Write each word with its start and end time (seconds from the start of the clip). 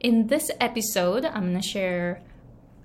In 0.00 0.28
this 0.28 0.52
episode, 0.60 1.24
I'm 1.24 1.50
going 1.50 1.60
to 1.60 1.68
share 1.68 2.22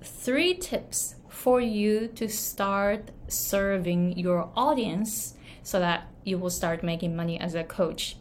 three 0.01 0.55
tips 0.55 1.13
for 1.29 1.61
you 1.61 2.07
to 2.15 2.27
start 2.27 3.11
serving 3.27 4.17
your 4.17 4.49
audience 4.55 5.35
so 5.61 5.79
that 5.79 6.07
you 6.23 6.39
will 6.39 6.49
start 6.49 6.81
making 6.81 7.15
money 7.15 7.39
as 7.39 7.53
a 7.53 7.63
coach. 7.63 8.17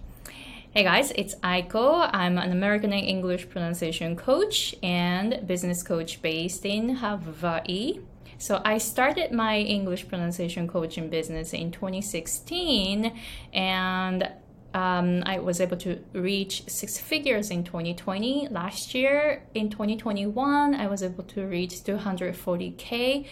Hey 0.72 0.82
guys, 0.82 1.10
it's 1.16 1.34
Aiko. 1.36 2.10
I'm 2.12 2.36
an 2.36 2.52
American 2.52 2.92
English 2.92 3.48
pronunciation 3.48 4.14
coach 4.14 4.74
and 4.82 5.46
business 5.46 5.82
coach 5.82 6.20
based 6.20 6.66
in 6.66 6.96
Hawaii. 6.96 8.00
So 8.36 8.60
I 8.62 8.76
started 8.76 9.32
my 9.32 9.58
English 9.58 10.06
pronunciation 10.06 10.68
coaching 10.68 11.08
business 11.08 11.54
in 11.54 11.72
2016 11.72 13.10
and 13.54 14.28
um, 14.74 15.22
I 15.26 15.38
was 15.38 15.60
able 15.60 15.76
to 15.78 15.98
reach 16.12 16.64
six 16.68 16.98
figures 16.98 17.50
in 17.50 17.64
2020. 17.64 18.48
Last 18.50 18.94
year, 18.94 19.42
in 19.54 19.70
2021, 19.70 20.74
I 20.74 20.86
was 20.86 21.02
able 21.02 21.24
to 21.24 21.46
reach 21.46 21.74
240k 21.74 23.26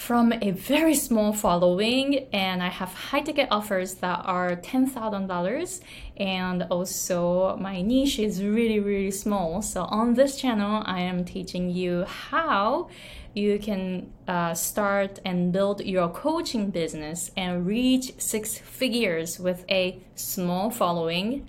from 0.00 0.32
a 0.40 0.50
very 0.52 0.94
small 0.94 1.30
following 1.30 2.26
and 2.32 2.62
i 2.62 2.68
have 2.68 2.88
high 2.88 3.20
ticket 3.20 3.46
offers 3.50 3.96
that 3.96 4.18
are 4.24 4.56
$10000 4.56 5.80
and 6.16 6.62
also 6.70 7.54
my 7.58 7.82
niche 7.82 8.18
is 8.18 8.42
really 8.42 8.80
really 8.80 9.10
small. 9.10 9.60
So 9.60 9.82
on 9.82 10.14
this 10.14 10.40
channel 10.40 10.82
i 10.86 11.00
am 11.00 11.26
teaching 11.26 11.68
you 11.68 12.04
how 12.06 12.88
you 13.34 13.58
can 13.58 14.10
uh, 14.26 14.54
start 14.54 15.20
and 15.26 15.52
build 15.52 15.84
your 15.84 16.08
coaching 16.08 16.70
business 16.70 17.30
and 17.36 17.66
reach 17.66 18.14
six 18.18 18.56
figures 18.56 19.38
with 19.38 19.66
a 19.68 20.00
small 20.14 20.70
following 20.70 21.46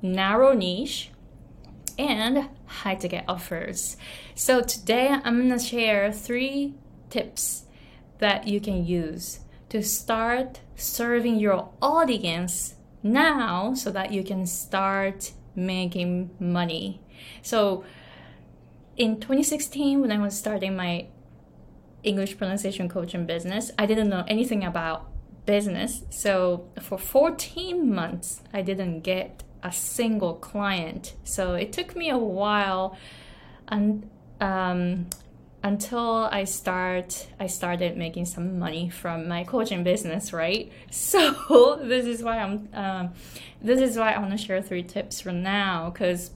narrow 0.00 0.52
niche 0.52 1.10
and 1.98 2.48
high 2.66 2.94
ticket 2.94 3.24
offers. 3.26 3.96
So 4.36 4.60
today 4.60 5.08
i'm 5.24 5.50
to 5.50 5.58
share 5.58 6.12
three 6.12 6.74
tips 7.10 7.66
that 8.22 8.46
you 8.46 8.60
can 8.60 8.86
use 8.86 9.40
to 9.68 9.82
start 9.82 10.60
serving 10.76 11.40
your 11.40 11.68
audience 11.82 12.76
now 13.02 13.74
so 13.74 13.90
that 13.90 14.12
you 14.12 14.22
can 14.22 14.46
start 14.46 15.32
making 15.56 16.30
money. 16.38 17.00
So 17.42 17.84
in 18.96 19.18
2016 19.20 20.00
when 20.00 20.12
I 20.12 20.18
was 20.18 20.38
starting 20.38 20.76
my 20.76 21.06
English 22.04 22.38
pronunciation 22.38 22.88
coaching 22.88 23.26
business, 23.26 23.72
I 23.76 23.86
didn't 23.86 24.08
know 24.08 24.24
anything 24.28 24.62
about 24.62 25.08
business. 25.44 26.04
So 26.10 26.68
for 26.80 26.98
14 26.98 27.92
months 27.92 28.40
I 28.54 28.62
didn't 28.62 29.00
get 29.00 29.42
a 29.64 29.72
single 29.72 30.34
client. 30.34 31.14
So 31.24 31.54
it 31.54 31.72
took 31.72 31.96
me 31.96 32.08
a 32.08 32.18
while 32.18 32.96
and 33.66 34.08
um, 34.40 35.06
until 35.62 36.28
I 36.30 36.44
start 36.44 37.28
I 37.38 37.46
started 37.46 37.96
making 37.96 38.26
some 38.26 38.58
money 38.58 38.88
from 38.88 39.28
my 39.28 39.44
coaching 39.44 39.84
business, 39.84 40.32
right? 40.32 40.70
So 40.90 41.76
this 41.82 42.06
is 42.06 42.22
why 42.22 42.38
I'm 42.38 42.68
um, 42.72 43.12
this 43.60 43.80
is 43.80 43.96
why 43.96 44.12
I 44.12 44.18
want 44.18 44.32
to 44.32 44.38
share 44.38 44.60
three 44.62 44.82
tips 44.82 45.20
for 45.20 45.32
now 45.32 45.90
because 45.90 46.30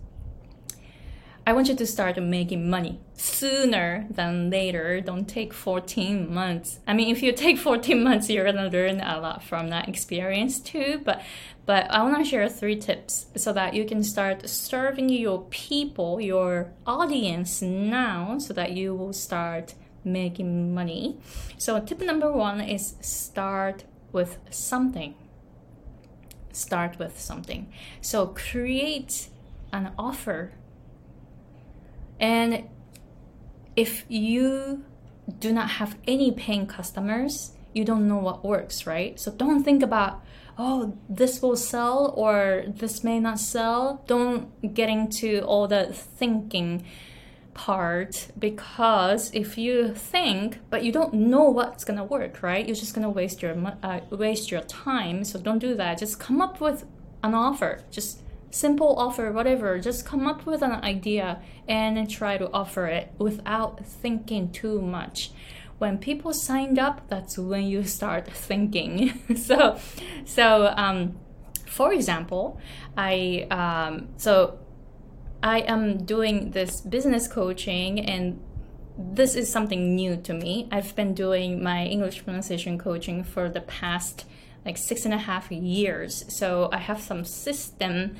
I 1.48 1.52
want 1.52 1.68
you 1.68 1.76
to 1.76 1.86
start 1.86 2.20
making 2.20 2.68
money 2.68 2.98
sooner 3.14 4.08
than 4.10 4.50
later. 4.50 5.00
Don't 5.00 5.28
take 5.28 5.52
14 5.54 6.34
months. 6.34 6.80
I 6.88 6.92
mean, 6.92 7.08
if 7.08 7.22
you 7.22 7.32
take 7.32 7.56
14 7.58 8.02
months, 8.02 8.28
you're 8.28 8.44
gonna 8.44 8.68
learn 8.68 9.00
a 9.00 9.20
lot 9.20 9.44
from 9.44 9.68
that 9.70 9.88
experience 9.88 10.58
too. 10.58 11.00
But 11.04 11.22
but 11.64 11.88
I 11.88 12.02
want 12.02 12.18
to 12.18 12.24
share 12.24 12.48
three 12.48 12.74
tips 12.74 13.26
so 13.36 13.52
that 13.52 13.74
you 13.74 13.84
can 13.84 14.02
start 14.02 14.48
serving 14.48 15.08
your 15.08 15.42
people, 15.50 16.20
your 16.20 16.72
audience 16.84 17.62
now, 17.62 18.38
so 18.38 18.52
that 18.52 18.72
you 18.72 18.94
will 18.94 19.12
start 19.12 19.74
making 20.02 20.74
money. 20.74 21.16
So 21.58 21.78
tip 21.80 22.00
number 22.00 22.32
one 22.32 22.60
is 22.60 22.94
start 23.00 23.84
with 24.10 24.38
something. 24.50 25.14
Start 26.50 26.98
with 26.98 27.20
something. 27.20 27.72
So 28.00 28.28
create 28.28 29.28
an 29.72 29.92
offer 29.96 30.52
and 32.20 32.68
if 33.76 34.04
you 34.08 34.84
do 35.38 35.52
not 35.52 35.70
have 35.70 35.96
any 36.06 36.32
paying 36.32 36.66
customers, 36.66 37.52
you 37.72 37.84
don't 37.84 38.08
know 38.08 38.18
what 38.18 38.44
works, 38.44 38.86
right? 38.86 39.18
So 39.20 39.30
don't 39.30 39.62
think 39.62 39.82
about, 39.82 40.22
oh, 40.56 40.96
this 41.08 41.42
will 41.42 41.56
sell 41.56 42.14
or 42.16 42.64
this 42.66 43.04
may 43.04 43.20
not 43.20 43.38
sell. 43.38 44.02
Don't 44.06 44.74
get 44.74 44.88
into 44.88 45.40
all 45.42 45.68
the 45.68 45.92
thinking 45.92 46.84
part 47.52 48.28
because 48.38 49.30
if 49.32 49.56
you 49.56 49.94
think 49.94 50.58
but 50.68 50.84
you 50.84 50.92
don't 50.92 51.14
know 51.14 51.44
what's 51.44 51.84
gonna 51.84 52.04
work 52.04 52.42
right 52.42 52.66
you're 52.66 52.76
just 52.76 52.94
gonna 52.94 53.08
waste 53.08 53.40
your 53.40 53.56
uh, 53.82 53.98
waste 54.10 54.50
your 54.50 54.60
time 54.60 55.24
so 55.24 55.40
don't 55.40 55.58
do 55.58 55.74
that 55.74 55.96
just 55.96 56.20
come 56.20 56.42
up 56.42 56.60
with 56.60 56.84
an 57.22 57.32
offer 57.32 57.80
just 57.90 58.20
simple 58.56 58.96
offer, 58.98 59.30
whatever. 59.30 59.78
Just 59.78 60.06
come 60.06 60.26
up 60.26 60.46
with 60.46 60.62
an 60.62 60.72
idea 60.72 61.40
and 61.68 62.08
try 62.10 62.38
to 62.38 62.50
offer 62.52 62.86
it 62.86 63.12
without 63.18 63.84
thinking 63.84 64.50
too 64.50 64.80
much. 64.80 65.30
When 65.78 65.98
people 65.98 66.32
signed 66.32 66.78
up, 66.78 67.08
that's 67.08 67.36
when 67.36 67.64
you 67.64 67.84
start 67.84 68.26
thinking. 68.48 69.20
so, 69.36 69.78
so 70.24 70.72
um, 70.76 71.16
for 71.66 71.92
example, 71.92 72.58
I 72.96 73.46
um, 73.50 74.08
so 74.16 74.58
I 75.42 75.60
am 75.60 76.04
doing 76.04 76.52
this 76.52 76.80
business 76.80 77.28
coaching 77.28 78.00
and 78.00 78.40
this 78.98 79.34
is 79.34 79.52
something 79.52 79.94
new 79.94 80.16
to 80.16 80.32
me. 80.32 80.68
I've 80.72 80.96
been 80.96 81.12
doing 81.12 81.62
my 81.62 81.84
English 81.84 82.24
pronunciation 82.24 82.78
coaching 82.78 83.22
for 83.22 83.50
the 83.50 83.60
past 83.60 84.24
like 84.64 84.78
six 84.78 85.04
and 85.04 85.12
a 85.12 85.18
half 85.18 85.52
years. 85.52 86.24
So 86.28 86.70
I 86.72 86.78
have 86.78 87.00
some 87.00 87.24
system 87.24 88.16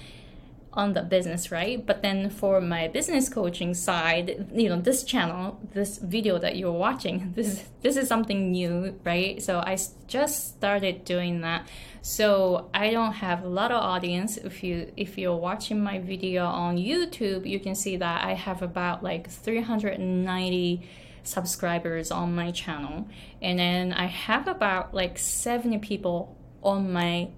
on 0.77 0.93
the 0.93 1.03
business, 1.03 1.51
right? 1.51 1.85
But 1.85 2.03
then 2.03 2.31
for 2.31 2.61
my 2.61 2.89
business 2.89 3.29
coaching 3.29 3.75
side, 3.75 4.49
you 4.55 4.69
know, 4.69 4.81
this 4.81 5.03
channel, 5.05 5.59
this 5.73 5.99
video 5.99 6.39
that 6.39 6.57
you're 6.57 6.73
watching, 6.73 7.33
this 7.37 7.65
this 7.83 7.97
is 7.97 8.09
something 8.09 8.53
new, 8.53 8.99
right? 9.05 9.43
So 9.43 9.59
I 9.59 9.79
just 10.07 10.57
started 10.57 11.05
doing 11.05 11.41
that. 11.41 11.69
So 12.03 12.71
I 12.73 12.91
don't 12.91 13.15
have 13.15 13.43
a 13.43 13.49
lot 13.49 13.73
of 13.73 13.83
audience. 13.83 14.37
If 14.37 14.63
you 14.63 14.93
if 14.97 15.19
you're 15.19 15.37
watching 15.37 15.83
my 15.83 15.99
video 15.99 16.45
on 16.45 16.77
YouTube, 16.77 17.47
you 17.47 17.59
can 17.59 17.75
see 17.75 17.97
that 17.97 18.25
I 18.25 18.35
have 18.35 18.63
about 18.63 19.03
like 19.03 19.29
390 19.29 20.89
subscribers 21.23 22.11
on 22.11 22.35
my 22.35 22.51
channel. 22.53 23.09
And 23.43 23.59
then 23.59 23.93
I 23.93 24.07
have 24.07 24.47
about 24.47 24.95
like 24.95 25.19
70 25.19 25.79
people 25.79 26.37
on 26.63 26.93
my 26.93 27.29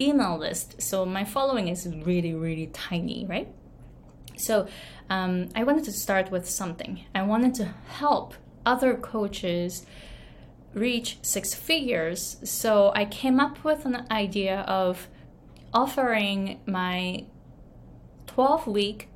email 0.00 0.38
list. 0.38 0.80
So 0.82 1.04
my 1.04 1.24
following 1.24 1.68
is 1.68 1.86
really, 1.86 2.34
really 2.34 2.66
tiny, 2.68 3.26
right? 3.28 3.48
So 4.36 4.66
um, 5.08 5.48
I 5.54 5.64
wanted 5.64 5.84
to 5.84 5.92
start 5.92 6.30
with 6.30 6.48
something. 6.48 7.04
I 7.14 7.22
wanted 7.22 7.54
to 7.54 7.74
help 7.86 8.34
other 8.66 8.94
coaches 8.94 9.86
reach 10.72 11.18
six 11.22 11.54
figures. 11.54 12.36
So 12.42 12.92
I 12.94 13.04
came 13.04 13.38
up 13.38 13.62
with 13.62 13.84
an 13.84 14.06
idea 14.10 14.60
of 14.60 15.08
offering 15.72 16.60
my 16.66 17.26
12 18.26 18.66
week 18.66 19.08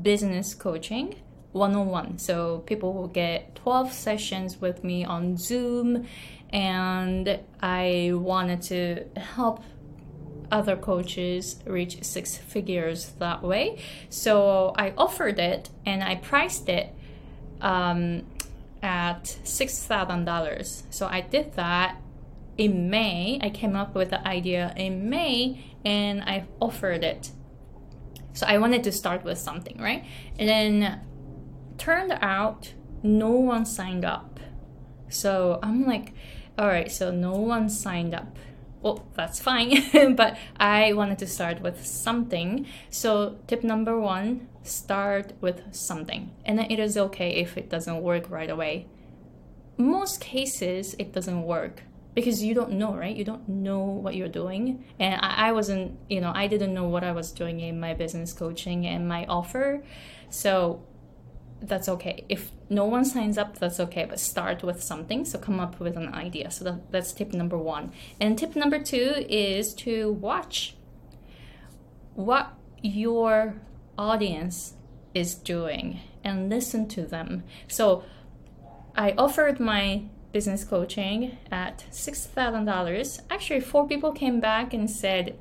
business 0.00 0.54
coaching 0.54 1.14
one 1.52 1.74
on 1.74 1.86
one. 1.86 2.18
So 2.18 2.58
people 2.66 2.92
will 2.94 3.08
get 3.08 3.54
12 3.56 3.92
sessions 3.92 4.60
with 4.60 4.82
me 4.82 5.04
on 5.04 5.36
Zoom, 5.36 6.06
and 6.50 7.40
I 7.60 8.10
wanted 8.14 8.62
to 8.62 9.04
help 9.18 9.62
other 10.52 10.76
coaches 10.76 11.56
reach 11.66 12.04
six 12.04 12.36
figures 12.36 13.12
that 13.18 13.42
way. 13.42 13.82
So 14.10 14.74
I 14.76 14.92
offered 14.96 15.38
it 15.38 15.70
and 15.86 16.04
I 16.04 16.16
priced 16.16 16.68
it 16.68 16.94
um, 17.60 18.24
at 18.82 19.24
$6,000. 19.44 20.82
So 20.90 21.06
I 21.06 21.22
did 21.22 21.54
that 21.54 21.96
in 22.58 22.90
May. 22.90 23.40
I 23.42 23.48
came 23.48 23.74
up 23.74 23.94
with 23.94 24.10
the 24.10 24.26
idea 24.28 24.74
in 24.76 25.08
May 25.08 25.64
and 25.84 26.22
I 26.22 26.44
offered 26.60 27.02
it. 27.02 27.30
So 28.34 28.46
I 28.46 28.58
wanted 28.58 28.84
to 28.84 28.92
start 28.92 29.24
with 29.24 29.38
something, 29.38 29.78
right? 29.80 30.04
And 30.38 30.48
then 30.48 31.00
turned 31.78 32.12
out 32.20 32.74
no 33.02 33.30
one 33.30 33.64
signed 33.64 34.04
up. 34.04 34.38
So 35.08 35.58
I'm 35.62 35.86
like, 35.86 36.14
all 36.58 36.68
right, 36.68 36.90
so 36.90 37.10
no 37.10 37.32
one 37.32 37.68
signed 37.68 38.14
up 38.14 38.36
well, 38.82 39.06
that's 39.14 39.40
fine. 39.40 40.14
but 40.16 40.36
I 40.58 40.92
wanted 40.92 41.18
to 41.20 41.26
start 41.26 41.60
with 41.60 41.86
something. 41.86 42.66
So, 42.90 43.38
tip 43.46 43.62
number 43.62 43.98
one 43.98 44.48
start 44.62 45.32
with 45.40 45.74
something. 45.74 46.30
And 46.44 46.58
then 46.58 46.70
it 46.70 46.78
is 46.78 46.96
okay 46.96 47.30
if 47.30 47.56
it 47.56 47.68
doesn't 47.68 48.02
work 48.02 48.30
right 48.30 48.50
away. 48.50 48.86
Most 49.76 50.20
cases, 50.20 50.94
it 50.98 51.12
doesn't 51.12 51.42
work 51.42 51.82
because 52.14 52.42
you 52.42 52.54
don't 52.54 52.72
know, 52.72 52.94
right? 52.94 53.16
You 53.16 53.24
don't 53.24 53.48
know 53.48 53.80
what 53.80 54.14
you're 54.14 54.28
doing. 54.28 54.84
And 54.98 55.20
I, 55.20 55.48
I 55.48 55.52
wasn't, 55.52 55.98
you 56.08 56.20
know, 56.20 56.32
I 56.34 56.46
didn't 56.46 56.74
know 56.74 56.88
what 56.88 57.04
I 57.04 57.12
was 57.12 57.32
doing 57.32 57.60
in 57.60 57.80
my 57.80 57.94
business 57.94 58.32
coaching 58.32 58.86
and 58.86 59.08
my 59.08 59.26
offer. 59.26 59.82
So 60.30 60.84
that's 61.60 61.88
okay. 61.88 62.24
If 62.28 62.50
no 62.72 62.86
one 62.86 63.04
signs 63.04 63.36
up, 63.36 63.58
that's 63.58 63.78
okay, 63.78 64.06
but 64.08 64.18
start 64.18 64.62
with 64.62 64.82
something. 64.82 65.24
So 65.24 65.38
come 65.38 65.60
up 65.60 65.78
with 65.78 65.96
an 65.96 66.12
idea. 66.14 66.50
So 66.50 66.64
that, 66.64 66.90
that's 66.90 67.12
tip 67.12 67.32
number 67.32 67.58
one. 67.58 67.92
And 68.20 68.38
tip 68.38 68.56
number 68.56 68.82
two 68.82 69.26
is 69.28 69.74
to 69.74 70.12
watch 70.12 70.74
what 72.14 72.54
your 72.82 73.54
audience 73.98 74.74
is 75.14 75.34
doing 75.34 76.00
and 76.24 76.48
listen 76.48 76.88
to 76.88 77.02
them. 77.02 77.44
So 77.68 78.04
I 78.96 79.12
offered 79.18 79.60
my 79.60 80.04
business 80.32 80.64
coaching 80.64 81.36
at 81.50 81.84
$6,000. 81.90 83.20
Actually, 83.30 83.60
four 83.60 83.86
people 83.86 84.12
came 84.12 84.40
back 84.40 84.72
and 84.72 84.90
said, 84.90 85.38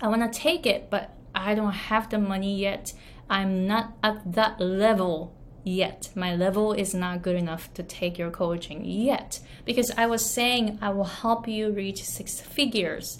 I 0.00 0.08
want 0.08 0.32
to 0.32 0.38
take 0.38 0.64
it, 0.64 0.90
but 0.90 1.12
I 1.34 1.54
don't 1.54 1.72
have 1.72 2.08
the 2.08 2.18
money 2.18 2.56
yet. 2.56 2.92
I'm 3.28 3.66
not 3.66 3.96
at 4.02 4.32
that 4.34 4.60
level 4.60 5.34
yet. 5.66 6.08
My 6.14 6.34
level 6.34 6.72
is 6.72 6.94
not 6.94 7.22
good 7.22 7.34
enough 7.34 7.74
to 7.74 7.82
take 7.82 8.16
your 8.16 8.30
coaching 8.30 8.84
yet. 8.84 9.40
Because 9.64 9.90
I 9.98 10.06
was 10.06 10.24
saying 10.24 10.78
I 10.80 10.90
will 10.90 11.04
help 11.04 11.48
you 11.48 11.70
reach 11.70 12.04
six 12.04 12.40
figures. 12.40 13.18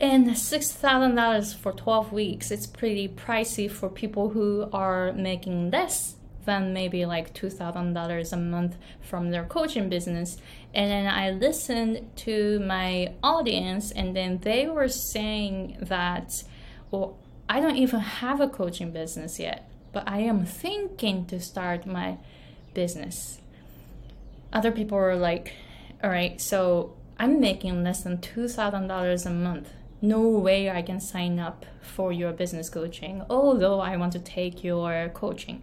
And 0.00 0.28
$6,000 0.28 1.56
for 1.56 1.72
12 1.72 2.12
weeks, 2.12 2.50
it's 2.50 2.66
pretty 2.66 3.08
pricey 3.08 3.70
for 3.70 3.90
people 3.90 4.30
who 4.30 4.70
are 4.72 5.12
making 5.12 5.70
less 5.70 6.14
than 6.46 6.72
maybe 6.72 7.04
like 7.04 7.34
$2,000 7.34 8.32
a 8.32 8.36
month 8.36 8.78
from 9.02 9.30
their 9.30 9.44
coaching 9.44 9.90
business. 9.90 10.38
And 10.72 10.90
then 10.90 11.06
I 11.06 11.32
listened 11.32 12.08
to 12.16 12.60
my 12.60 13.12
audience, 13.22 13.90
and 13.90 14.16
then 14.16 14.38
they 14.38 14.68
were 14.68 14.88
saying 14.88 15.76
that, 15.82 16.44
well, 16.90 17.18
I 17.48 17.60
don't 17.60 17.76
even 17.76 18.00
have 18.00 18.40
a 18.40 18.48
coaching 18.48 18.92
business 18.92 19.38
yet, 19.38 19.69
but 19.92 20.04
I 20.06 20.20
am 20.20 20.44
thinking 20.44 21.26
to 21.26 21.40
start 21.40 21.86
my 21.86 22.18
business. 22.74 23.40
Other 24.52 24.72
people 24.72 24.98
were 24.98 25.16
like, 25.16 25.54
all 26.02 26.10
right, 26.10 26.40
so 26.40 26.94
I'm 27.18 27.40
making 27.40 27.84
less 27.84 28.02
than 28.02 28.18
$2,000 28.18 29.26
a 29.26 29.30
month 29.30 29.70
no 30.02 30.20
way 30.20 30.70
I 30.70 30.82
can 30.82 31.00
sign 31.00 31.38
up 31.38 31.66
for 31.82 32.12
your 32.12 32.32
business 32.32 32.70
coaching, 32.70 33.22
although 33.28 33.80
I 33.80 33.96
want 33.96 34.12
to 34.14 34.18
take 34.18 34.64
your 34.64 35.10
coaching. 35.12 35.62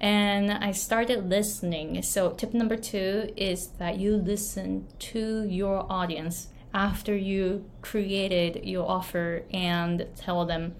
And 0.00 0.50
I 0.50 0.72
started 0.72 1.28
listening. 1.28 2.02
So, 2.02 2.30
tip 2.30 2.54
number 2.54 2.76
two 2.76 3.32
is 3.36 3.68
that 3.78 3.98
you 3.98 4.16
listen 4.16 4.86
to 4.98 5.44
your 5.44 5.86
audience 5.90 6.48
after 6.72 7.14
you 7.14 7.64
created 7.82 8.64
your 8.64 8.88
offer 8.88 9.42
and 9.52 10.06
tell 10.16 10.46
them, 10.46 10.74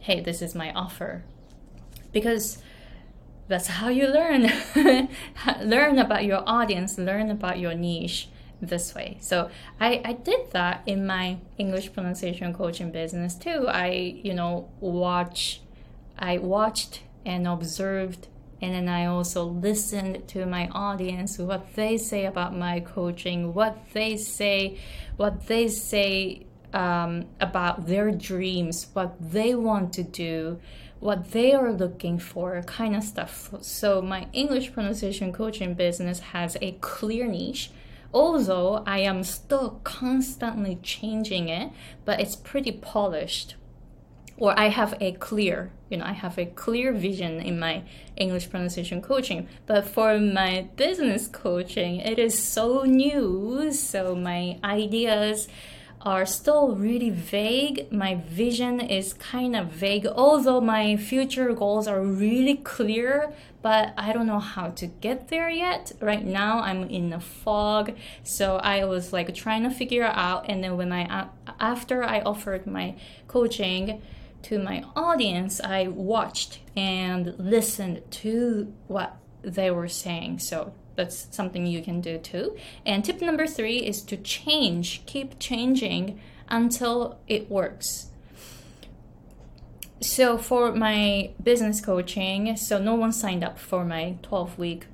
hey, 0.00 0.20
this 0.20 0.42
is 0.42 0.54
my 0.54 0.72
offer. 0.72 1.24
Because 2.14 2.58
that's 3.46 3.66
how 3.66 3.88
you 3.90 4.06
learn. 4.06 4.50
learn 5.60 5.98
about 5.98 6.24
your 6.24 6.42
audience, 6.46 6.96
learn 6.96 7.30
about 7.30 7.58
your 7.58 7.74
niche 7.74 8.30
this 8.62 8.94
way. 8.94 9.18
So 9.20 9.50
I, 9.78 10.00
I 10.02 10.12
did 10.14 10.52
that 10.52 10.82
in 10.86 11.06
my 11.06 11.36
English 11.58 11.92
pronunciation 11.92 12.54
coaching 12.54 12.90
business 12.90 13.34
too. 13.34 13.66
I, 13.68 13.88
you 14.22 14.32
know, 14.32 14.70
watch 14.80 15.60
I 16.18 16.38
watched 16.38 17.02
and 17.26 17.46
observed 17.46 18.28
and 18.62 18.72
then 18.72 18.88
I 18.88 19.06
also 19.06 19.44
listened 19.44 20.26
to 20.28 20.46
my 20.46 20.68
audience 20.68 21.38
what 21.38 21.74
they 21.74 21.98
say 21.98 22.24
about 22.24 22.56
my 22.56 22.80
coaching, 22.80 23.52
what 23.52 23.76
they 23.92 24.16
say, 24.16 24.78
what 25.16 25.48
they 25.48 25.68
say 25.68 26.46
um, 26.72 27.26
about 27.40 27.86
their 27.86 28.10
dreams, 28.10 28.86
what 28.92 29.16
they 29.20 29.54
want 29.54 29.92
to 29.94 30.02
do, 30.02 30.60
what 31.04 31.32
they 31.32 31.52
are 31.52 31.70
looking 31.70 32.18
for, 32.18 32.62
kind 32.62 32.96
of 32.96 33.04
stuff. 33.04 33.54
So 33.60 34.00
my 34.00 34.26
English 34.32 34.72
pronunciation 34.72 35.32
coaching 35.32 35.74
business 35.74 36.18
has 36.32 36.56
a 36.62 36.72
clear 36.80 37.26
niche 37.26 37.70
although 38.14 38.84
I 38.86 39.00
am 39.00 39.24
still 39.24 39.80
constantly 39.82 40.78
changing 40.82 41.48
it, 41.48 41.72
but 42.04 42.20
it's 42.20 42.36
pretty 42.36 42.70
polished. 42.70 43.56
Or 44.36 44.58
I 44.58 44.68
have 44.68 44.96
a 45.00 45.12
clear, 45.12 45.72
you 45.90 45.96
know, 45.96 46.04
I 46.04 46.12
have 46.12 46.38
a 46.38 46.46
clear 46.46 46.92
vision 46.92 47.40
in 47.40 47.58
my 47.58 47.82
English 48.16 48.50
pronunciation 48.50 49.02
coaching. 49.02 49.48
But 49.66 49.86
for 49.86 50.18
my 50.18 50.68
business 50.76 51.26
coaching, 51.26 51.96
it 51.96 52.18
is 52.18 52.40
so 52.40 52.82
new. 52.82 53.72
So 53.72 54.14
my 54.14 54.58
ideas 54.64 55.48
are 56.04 56.26
still 56.26 56.76
really 56.76 57.10
vague. 57.10 57.90
My 57.90 58.16
vision 58.16 58.80
is 58.80 59.14
kind 59.14 59.56
of 59.56 59.68
vague, 59.68 60.06
although 60.06 60.60
my 60.60 60.96
future 60.96 61.52
goals 61.54 61.88
are 61.88 62.02
really 62.02 62.56
clear, 62.56 63.32
but 63.62 63.94
I 63.96 64.12
don't 64.12 64.26
know 64.26 64.38
how 64.38 64.68
to 64.70 64.86
get 64.86 65.28
there 65.28 65.48
yet. 65.48 65.92
Right 66.00 66.24
now, 66.24 66.60
I'm 66.60 66.84
in 66.84 67.12
a 67.12 67.20
fog, 67.20 67.96
so 68.22 68.56
I 68.56 68.84
was 68.84 69.12
like 69.12 69.34
trying 69.34 69.62
to 69.62 69.70
figure 69.70 70.04
out. 70.04 70.44
And 70.48 70.62
then 70.62 70.76
when 70.76 70.92
I 70.92 71.28
after 71.58 72.04
I 72.04 72.20
offered 72.20 72.66
my 72.66 72.96
coaching 73.26 74.02
to 74.42 74.58
my 74.58 74.84
audience, 74.94 75.60
I 75.62 75.88
watched 75.88 76.60
and 76.76 77.34
listened 77.38 78.02
to 78.10 78.72
what 78.88 79.16
they 79.40 79.70
were 79.70 79.88
saying. 79.88 80.40
So 80.40 80.74
that's 80.96 81.28
something 81.30 81.66
you 81.66 81.82
can 81.82 82.00
do 82.00 82.18
too. 82.18 82.56
And 82.84 83.04
tip 83.04 83.20
number 83.20 83.46
three 83.46 83.78
is 83.78 84.02
to 84.02 84.16
change, 84.16 85.04
keep 85.06 85.38
changing 85.38 86.20
until 86.48 87.18
it 87.26 87.50
works. 87.50 88.10
So 90.00 90.36
for 90.36 90.72
my 90.72 91.30
business 91.42 91.80
coaching, 91.80 92.56
so 92.56 92.78
no 92.78 92.94
one 92.94 93.12
signed 93.12 93.42
up 93.42 93.58
for 93.58 93.84
my 93.84 94.16
12 94.22 94.58
week 94.58 94.86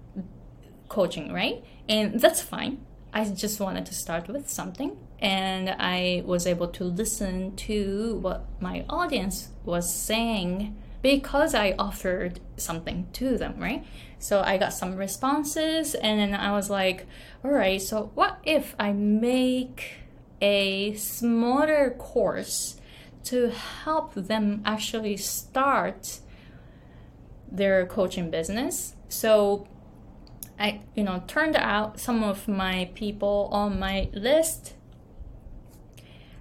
coaching, 0.88 1.32
right? 1.32 1.64
And 1.88 2.20
that's 2.20 2.41
fine. 2.41 2.85
I 3.12 3.25
just 3.25 3.58
wanted 3.58 3.87
to 3.87 3.94
start 3.94 4.29
with 4.29 4.49
something 4.49 4.97
and 5.19 5.70
I 5.79 6.23
was 6.25 6.47
able 6.47 6.69
to 6.69 6.85
listen 6.85 7.56
to 7.56 8.19
what 8.23 8.47
my 8.61 8.85
audience 8.88 9.49
was 9.64 9.93
saying 9.93 10.76
because 11.02 11.55
I 11.55 11.75
offered 11.79 12.41
something 12.56 13.08
to 13.14 13.38
them, 13.38 13.58
right? 13.58 13.87
So 14.19 14.43
I 14.43 14.58
got 14.58 14.73
some 14.73 14.97
responses, 14.97 15.94
and 15.94 16.20
then 16.20 16.35
I 16.35 16.52
was 16.52 16.69
like, 16.69 17.06
all 17.43 17.50
right, 17.50 17.81
so 17.81 18.11
what 18.14 18.38
if 18.44 18.75
I 18.79 18.93
make 18.93 19.94
a 20.43 20.94
smaller 20.94 21.91
course 21.99 22.81
to 23.25 23.50
help 23.50 24.14
them 24.14 24.62
actually 24.64 25.17
start 25.17 26.20
their 27.50 27.87
coaching 27.87 28.31
business? 28.31 28.94
So 29.09 29.66
I, 30.59 30.83
you 30.95 31.04
know, 31.04 31.23
turned 31.26 31.57
out 31.57 31.99
some 31.99 32.23
of 32.23 32.47
my 32.47 32.90
people 32.95 33.49
on 33.50 33.78
my 33.78 34.11
list 34.12 34.75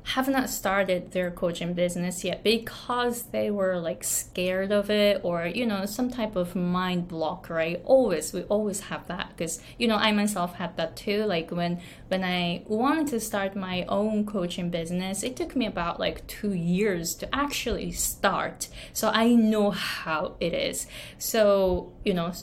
have 0.09 0.27
not 0.27 0.49
started 0.49 1.11
their 1.11 1.29
coaching 1.29 1.73
business 1.73 2.23
yet 2.23 2.43
because 2.43 3.23
they 3.31 3.51
were 3.51 3.77
like 3.79 4.03
scared 4.03 4.71
of 4.71 4.89
it 4.89 5.21
or 5.23 5.45
you 5.45 5.67
know 5.67 5.85
some 5.85 6.09
type 6.09 6.35
of 6.35 6.55
mind 6.55 7.07
block 7.07 7.47
right? 7.47 7.79
Always 7.85 8.33
we 8.33 8.41
always 8.43 8.79
have 8.79 9.07
that 9.07 9.29
because 9.29 9.61
you 9.77 9.87
know 9.87 9.97
i 9.97 10.11
myself 10.11 10.55
had 10.55 10.75
that 10.77 10.95
too. 10.95 11.25
Like 11.25 11.51
when 11.51 11.79
when 12.07 12.23
i 12.23 12.63
wanted 12.65 13.05
to 13.07 13.19
start 13.19 13.55
my 13.55 13.85
own 13.87 14.25
coaching 14.25 14.71
business 14.71 15.21
it 15.21 15.35
took 15.35 15.55
me 15.55 15.67
about 15.67 15.99
like 15.99 16.25
two 16.25 16.53
years 16.53 17.13
to 17.15 17.35
actually 17.35 17.91
start. 17.91 18.67
So 18.93 19.09
i 19.09 19.35
know 19.35 19.69
how 19.69 20.37
it 20.39 20.53
is. 20.53 20.87
So 21.19 21.93
you 22.03 22.15
know 22.15 22.33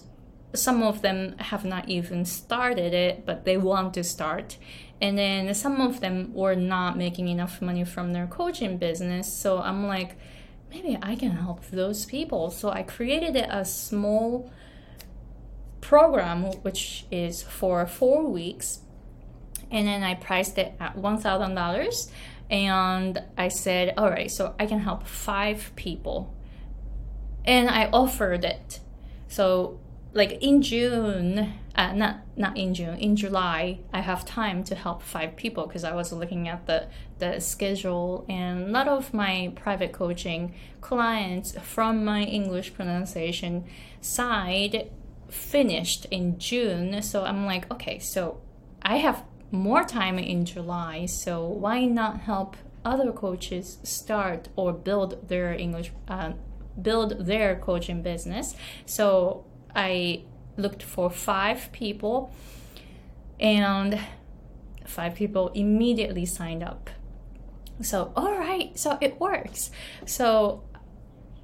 some 0.54 0.82
of 0.84 1.02
them 1.02 1.36
have 1.38 1.64
not 1.64 1.88
even 1.88 2.24
started 2.24 2.94
it 2.94 3.26
but 3.26 3.44
they 3.44 3.56
want 3.56 3.92
to 3.94 4.04
start 4.04 4.56
and 5.00 5.18
then 5.18 5.52
some 5.54 5.80
of 5.80 6.00
them 6.00 6.32
were 6.32 6.54
not 6.54 6.96
making 6.96 7.28
enough 7.28 7.60
money 7.60 7.84
from 7.84 8.12
their 8.12 8.26
coaching 8.26 8.78
business. 8.78 9.32
So 9.32 9.58
i'm 9.58 9.86
like 9.86 10.16
maybe 10.70 10.98
i 11.02 11.14
can 11.14 11.32
help 11.32 11.64
those 11.66 12.04
people. 12.06 12.50
So 12.50 12.70
i 12.70 12.82
created 12.82 13.36
a 13.36 13.64
small 13.64 14.50
program 15.80 16.44
which 16.62 17.06
is 17.10 17.42
for 17.42 17.86
four 17.86 18.26
weeks. 18.26 18.80
And 19.70 19.86
then 19.86 20.02
i 20.02 20.14
priced 20.14 20.58
it 20.58 20.74
at 20.80 20.96
$1000 20.96 22.10
and 22.48 23.22
i 23.36 23.48
said 23.48 23.92
all 23.98 24.08
right 24.08 24.30
so 24.30 24.54
i 24.58 24.66
can 24.66 24.80
help 24.80 25.06
five 25.06 25.72
people. 25.76 26.34
And 27.44 27.68
i 27.68 27.90
offered 27.92 28.44
it. 28.44 28.80
So 29.28 29.78
like 30.16 30.42
in 30.42 30.62
June, 30.62 31.52
uh, 31.74 31.92
not 31.92 32.20
not 32.36 32.56
in 32.56 32.72
June, 32.72 32.96
in 32.98 33.16
July, 33.16 33.80
I 33.92 34.00
have 34.00 34.24
time 34.24 34.64
to 34.64 34.74
help 34.74 35.02
five 35.02 35.36
people 35.36 35.66
because 35.66 35.84
I 35.84 35.94
was 35.94 36.10
looking 36.10 36.48
at 36.48 36.66
the 36.66 36.88
the 37.18 37.38
schedule 37.38 38.24
and 38.26 38.62
a 38.62 38.70
lot 38.70 38.88
of 38.88 39.12
my 39.12 39.52
private 39.54 39.92
coaching 39.92 40.54
clients 40.80 41.52
from 41.60 42.02
my 42.04 42.22
English 42.22 42.72
pronunciation 42.72 43.64
side 44.00 44.90
finished 45.28 46.06
in 46.10 46.38
June. 46.38 47.02
So 47.02 47.24
I'm 47.24 47.44
like, 47.44 47.70
okay, 47.70 47.98
so 47.98 48.40
I 48.80 48.96
have 48.96 49.22
more 49.50 49.84
time 49.84 50.18
in 50.18 50.46
July, 50.46 51.04
so 51.04 51.46
why 51.46 51.84
not 51.84 52.20
help 52.20 52.56
other 52.86 53.12
coaches 53.12 53.78
start 53.82 54.48
or 54.56 54.72
build 54.72 55.28
their 55.28 55.52
English, 55.52 55.92
uh, 56.08 56.32
build 56.80 57.26
their 57.26 57.56
coaching 57.56 58.00
business? 58.00 58.56
So 58.86 59.44
I 59.76 60.22
looked 60.56 60.82
for 60.82 61.10
five 61.10 61.70
people, 61.70 62.34
and 63.38 64.00
five 64.86 65.14
people 65.14 65.48
immediately 65.48 66.24
signed 66.24 66.62
up. 66.62 66.90
So, 67.82 68.12
all 68.16 68.38
right, 68.38 68.76
so 68.78 68.96
it 69.02 69.20
works. 69.20 69.70
So, 70.06 70.64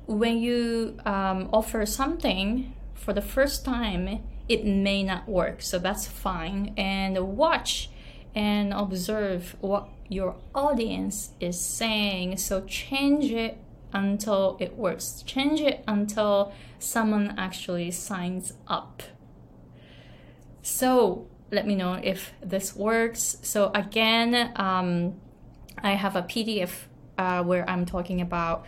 when 0.07 0.39
you 0.39 0.99
um, 1.05 1.51
offer 1.53 1.85
something 1.85 2.75
for 2.95 3.13
the 3.13 3.21
first 3.21 3.65
time, 3.65 4.23
it 4.49 4.65
may 4.65 5.03
not 5.03 5.29
work. 5.29 5.61
So, 5.61 5.79
that's 5.79 6.07
fine. 6.07 6.73
And 6.79 7.37
watch 7.37 7.91
and 8.35 8.73
observe 8.73 9.57
what 9.61 9.89
your 10.09 10.37
audience 10.55 11.33
is 11.39 11.61
saying. 11.61 12.39
So, 12.39 12.63
change 12.63 13.31
it 13.31 13.59
until 13.93 14.57
it 14.61 14.77
works, 14.77 15.23
change 15.27 15.61
it 15.61 15.85
until 15.87 16.53
someone 16.79 17.35
actually 17.39 17.91
signs 17.91 18.55
up. 18.67 19.03
So, 20.63 21.27
let 21.51 21.67
me 21.67 21.75
know 21.75 21.95
if 22.03 22.33
this 22.43 22.75
works. 22.75 23.39
So, 23.43 23.71
again, 23.75 24.53
um, 24.57 25.15
I 25.79 25.93
have 25.93 26.17
a 26.17 26.23
PDF 26.23 26.71
uh, 27.19 27.43
where 27.43 27.69
I'm 27.69 27.85
talking 27.85 28.21
about 28.21 28.65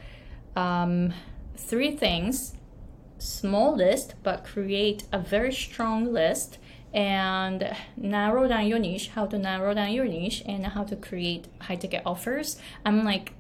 um, 0.57 1.13
three 1.57 1.93
things 1.93 2.55
small 3.19 3.75
list, 3.75 4.15
but 4.23 4.45
create 4.45 5.05
a 5.13 5.19
very 5.19 5.53
strong 5.53 6.13
list 6.13 6.59
and 6.93 7.75
narrow 7.97 8.47
down 8.47 8.67
your 8.67 8.79
niche, 8.79 9.09
how 9.09 9.27
to 9.27 9.39
narrow 9.39 9.75
down 9.75 9.93
your 9.93 10.05
niche, 10.05 10.43
and 10.47 10.67
how 10.67 10.85
to 10.85 10.95
create 10.95 11.49
high 11.63 11.77
ticket 11.77 12.03
offers. 12.07 12.57
I'm 12.85 13.05
like, 13.05 13.33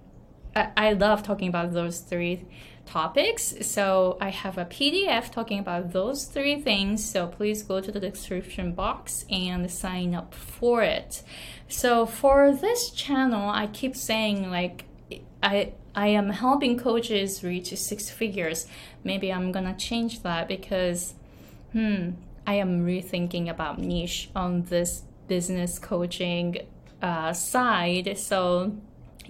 I, 0.55 0.71
I 0.77 0.93
love 0.93 1.23
talking 1.23 1.49
about 1.49 1.73
those 1.73 2.01
three 2.01 2.45
topics. 2.87 3.55
So 3.63 4.17
I 4.21 4.31
have 4.31 4.59
a 4.59 4.65
PDF 4.65 5.31
talking 5.31 5.59
about 5.59 5.93
those 5.93 6.25
three 6.25 6.61
things. 6.61 7.05
So 7.05 7.27
please 7.27 7.63
go 7.63 7.81
to 7.81 7.91
the 7.91 8.01
description 8.01 8.73
box 8.73 9.25
and 9.31 9.71
sign 9.71 10.15
up 10.15 10.35
for 10.35 10.83
it. 10.83 11.23
So 11.69 12.07
for 12.07 12.53
this 12.53 12.91
channel, 12.91 13.49
I 13.49 13.67
keep 13.69 13.97
saying 13.97 14.51
like 14.51 14.85
I 15.43 15.73
I 15.95 16.09
am 16.09 16.31
helping 16.31 16.79
coaches 16.79 17.45
reach 17.45 17.77
six 17.77 18.11
figures. 18.11 18.67
Maybe 19.05 19.33
I'm 19.33 19.53
gonna 19.53 19.77
change 19.77 20.23
that 20.23 20.49
because 20.49 21.15
hmm, 21.73 22.11
I 22.47 22.55
am 22.55 22.85
rethinking 22.85 23.49
about 23.49 23.79
niche 23.79 24.31
on 24.35 24.65
this 24.65 25.03
business 25.29 25.79
coaching 25.79 26.59
uh, 27.01 27.33
side. 27.33 28.19
So 28.19 28.77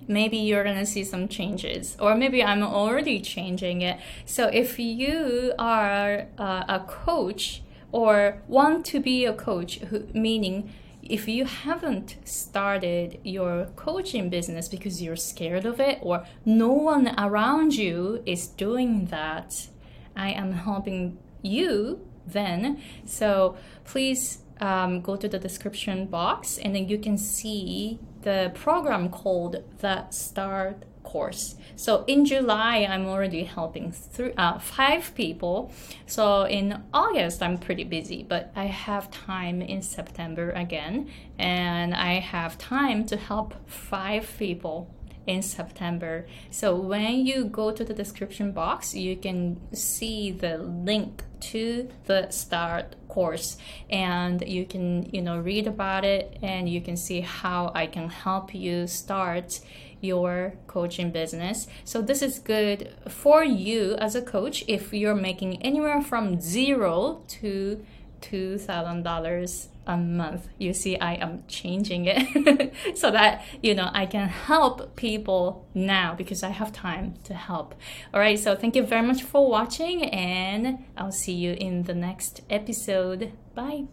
maybe 0.06 0.36
you're 0.36 0.64
going 0.64 0.78
to 0.78 0.86
see 0.86 1.04
some 1.04 1.28
changes 1.28 1.96
or 2.00 2.14
maybe 2.14 2.42
i'm 2.42 2.62
already 2.62 3.20
changing 3.20 3.82
it. 3.82 3.98
So 4.24 4.48
if 4.48 4.78
you 4.78 5.52
are 5.58 6.26
uh, 6.38 6.64
a 6.68 6.84
coach 6.86 7.62
or 7.92 8.42
want 8.48 8.84
to 8.86 9.00
be 9.00 9.24
a 9.24 9.32
coach 9.32 9.78
who, 9.78 10.06
meaning 10.12 10.72
if 11.02 11.28
you 11.28 11.44
haven't 11.44 12.16
started 12.24 13.20
your 13.24 13.68
coaching 13.76 14.30
business 14.30 14.68
because 14.68 15.02
you're 15.02 15.16
scared 15.16 15.66
of 15.66 15.78
it 15.78 15.98
or 16.00 16.26
no 16.44 16.72
one 16.72 17.14
around 17.18 17.74
you 17.74 18.22
is 18.24 18.48
doing 18.48 19.06
that 19.06 19.68
i 20.16 20.30
am 20.30 20.52
helping 20.52 21.18
you 21.42 22.00
then. 22.26 22.80
So 23.04 23.56
please 23.84 24.38
um, 24.60 25.00
go 25.00 25.16
to 25.16 25.28
the 25.28 25.38
description 25.38 26.06
box 26.06 26.58
and 26.58 26.74
then 26.74 26.88
you 26.88 26.98
can 26.98 27.18
see 27.18 27.98
the 28.24 28.50
program 28.54 29.08
called 29.08 29.62
the 29.78 30.08
Start 30.10 30.84
course. 31.02 31.56
So 31.76 32.04
in 32.06 32.24
July, 32.24 32.86
I'm 32.88 33.06
already 33.06 33.44
helping 33.44 33.92
three, 33.92 34.32
uh, 34.36 34.58
five 34.58 35.14
people. 35.14 35.70
So 36.06 36.44
in 36.44 36.82
August, 36.92 37.42
I'm 37.42 37.58
pretty 37.58 37.84
busy, 37.84 38.22
but 38.22 38.50
I 38.56 38.64
have 38.64 39.10
time 39.10 39.60
in 39.60 39.82
September 39.82 40.50
again, 40.50 41.10
and 41.38 41.94
I 41.94 42.14
have 42.14 42.56
time 42.58 43.04
to 43.06 43.16
help 43.16 43.54
five 43.68 44.26
people 44.38 44.90
in 45.26 45.42
September. 45.42 46.26
So 46.50 46.74
when 46.76 47.26
you 47.26 47.44
go 47.44 47.70
to 47.70 47.84
the 47.84 47.94
description 47.94 48.52
box, 48.52 48.94
you 48.94 49.16
can 49.16 49.60
see 49.74 50.30
the 50.30 50.58
link 50.58 51.22
to 51.50 51.88
the 52.06 52.30
start 52.30 52.96
course 53.08 53.56
and 53.90 54.46
you 54.46 54.64
can 54.64 55.08
you 55.12 55.22
know 55.22 55.38
read 55.38 55.66
about 55.66 56.04
it 56.04 56.38
and 56.42 56.68
you 56.68 56.80
can 56.80 56.96
see 56.96 57.20
how 57.20 57.70
I 57.74 57.86
can 57.86 58.08
help 58.08 58.54
you 58.54 58.86
start 58.86 59.60
your 60.04 60.54
coaching 60.66 61.10
business. 61.10 61.66
So 61.84 62.02
this 62.02 62.20
is 62.22 62.38
good 62.38 62.94
for 63.08 63.42
you 63.42 63.94
as 63.94 64.14
a 64.14 64.22
coach 64.22 64.62
if 64.68 64.92
you're 64.92 65.14
making 65.14 65.62
anywhere 65.62 66.02
from 66.02 66.40
0 66.40 67.22
to 67.26 67.84
$2,000 68.30 69.66
a 69.86 69.96
month. 69.96 70.48
You 70.58 70.72
see, 70.72 70.98
I 70.98 71.14
am 71.14 71.44
changing 71.46 72.06
it 72.06 72.74
so 72.96 73.10
that, 73.10 73.44
you 73.62 73.74
know, 73.74 73.90
I 73.92 74.06
can 74.06 74.28
help 74.28 74.96
people 74.96 75.66
now 75.74 76.14
because 76.14 76.42
I 76.42 76.50
have 76.50 76.72
time 76.72 77.14
to 77.24 77.34
help. 77.34 77.74
All 78.12 78.20
right, 78.20 78.38
so 78.38 78.54
thank 78.56 78.76
you 78.76 78.84
very 78.84 79.06
much 79.06 79.22
for 79.22 79.48
watching, 79.48 80.04
and 80.04 80.84
I'll 80.96 81.12
see 81.12 81.34
you 81.34 81.52
in 81.52 81.82
the 81.82 81.94
next 81.94 82.40
episode. 82.48 83.32
Bye. 83.54 83.84